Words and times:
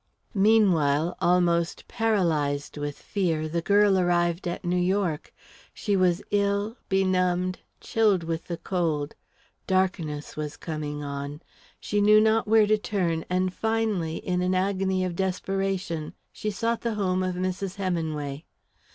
Meanwhile, 0.33 1.15
almost 1.21 1.87
paralysed 1.87 2.75
with 2.75 2.97
fear, 2.97 3.47
the 3.47 3.61
girl 3.61 3.99
arrived 3.99 4.47
at 4.47 4.65
New 4.65 4.75
York. 4.75 5.31
She 5.75 5.95
was 5.95 6.23
ill, 6.31 6.75
benumbed, 6.89 7.59
chilled 7.81 8.23
with 8.23 8.45
the 8.47 8.57
cold; 8.57 9.13
darkness 9.67 10.35
was 10.35 10.57
coming 10.57 11.03
on; 11.03 11.43
she 11.79 12.01
knew 12.01 12.19
not 12.19 12.47
where 12.47 12.65
to 12.65 12.79
turn, 12.79 13.25
and 13.29 13.53
finally, 13.53 14.15
in 14.17 14.41
an 14.41 14.55
agony 14.55 15.05
of 15.05 15.15
desperation, 15.15 16.15
she 16.33 16.49
sought 16.49 16.81
the 16.81 16.95
home 16.95 17.21
of 17.21 17.35
Mrs. 17.35 17.75
Heminway. 17.75 18.45